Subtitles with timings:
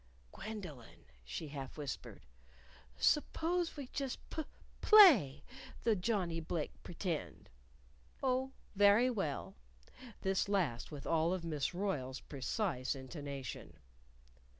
[0.35, 2.25] _"Gwendolyn," she half whispered,
[2.97, 4.45] "s'pose we just pu
[4.81, 5.43] play
[5.83, 7.49] the Johnnie Blake Pretend...
[8.23, 9.53] Oh, very well,"
[10.23, 13.77] this last with all of Miss Royle's precise intonation.